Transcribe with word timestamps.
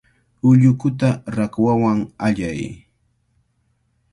Ullukuta 0.47 1.09
rakwawan 1.35 1.99
allay. 2.27 2.61